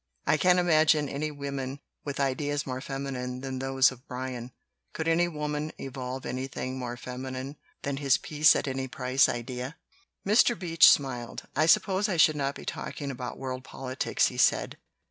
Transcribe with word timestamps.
I 0.25 0.35
can't 0.35 0.57
imagine 0.57 1.07
any 1.07 1.29
women 1.29 1.79
with 2.03 2.19
ideas 2.19 2.65
more 2.65 2.79
femi 2.81 3.13
nine 3.13 3.41
than 3.41 3.59
those 3.59 3.91
of 3.91 4.07
Bryan 4.07 4.51
could 4.93 5.07
any 5.07 5.27
woman 5.27 5.71
evolve 5.77 6.25
anything 6.25 6.79
more 6.79 6.97
feminine 6.97 7.55
than 7.83 7.97
his 7.97 8.17
peace 8.17 8.55
at 8.55 8.67
any 8.67 8.87
price 8.87 9.29
idea?'* 9.29 9.75
Mr. 10.25 10.57
Beach 10.57 10.89
smiled. 10.89 11.43
"I 11.55 11.67
suppose 11.67 12.09
I 12.09 12.17
should 12.17 12.35
not 12.35 12.55
be 12.55 12.65
talking 12.65 13.11
about 13.11 13.37
world 13.37 13.63
politics," 13.63 14.25
he 14.29 14.37
said. 14.39 14.75